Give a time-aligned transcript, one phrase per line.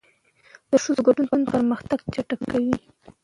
[0.69, 2.75] د ښځو ګډون پرمختګ چټکوي.